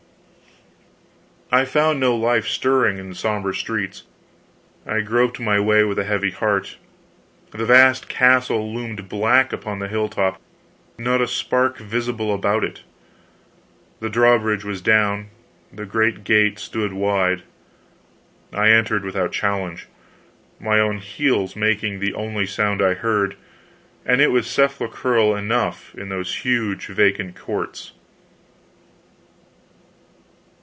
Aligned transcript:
I 1.53 1.65
found 1.65 1.99
no 1.99 2.15
life 2.15 2.47
stirring 2.47 2.97
in 2.97 3.09
the 3.09 3.15
somber 3.15 3.51
streets. 3.51 4.03
I 4.87 5.01
groped 5.01 5.37
my 5.37 5.59
way 5.59 5.83
with 5.83 5.99
a 5.99 6.05
heavy 6.05 6.31
heart. 6.31 6.77
The 7.51 7.65
vast 7.65 8.07
castle 8.07 8.73
loomed 8.73 9.09
black 9.09 9.51
upon 9.51 9.79
the 9.79 9.89
hilltop, 9.89 10.39
not 10.97 11.19
a 11.19 11.27
spark 11.27 11.77
visible 11.77 12.33
about 12.33 12.63
it. 12.63 12.83
The 13.99 14.09
drawbridge 14.09 14.63
was 14.63 14.81
down, 14.81 15.27
the 15.73 15.85
great 15.85 16.23
gate 16.23 16.57
stood 16.57 16.93
wide, 16.93 17.43
I 18.53 18.69
entered 18.69 19.03
without 19.03 19.33
challenge, 19.33 19.87
my 20.57 20.79
own 20.79 20.99
heels 20.99 21.57
making 21.57 21.99
the 21.99 22.13
only 22.13 22.45
sound 22.45 22.81
I 22.81 22.93
heard 22.93 23.35
and 24.05 24.21
it 24.21 24.31
was 24.31 24.47
sepulchral 24.47 25.35
enough, 25.35 25.93
in 25.95 26.07
those 26.07 26.33
huge 26.45 26.85
vacant 26.87 27.35
courts. 27.35 27.91